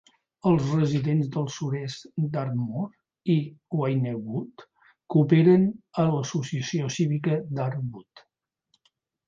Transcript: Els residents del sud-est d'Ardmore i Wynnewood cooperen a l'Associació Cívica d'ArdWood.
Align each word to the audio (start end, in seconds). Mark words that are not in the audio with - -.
Els 0.51 0.69
residents 0.75 1.27
del 1.35 1.43
sud-est 1.55 2.07
d'Ardmore 2.37 3.35
i 3.35 3.37
Wynnewood 3.81 4.65
cooperen 5.17 5.71
a 6.01 6.09
l'Associació 6.17 6.93
Cívica 6.99 7.41
d'ArdWood. 7.57 8.29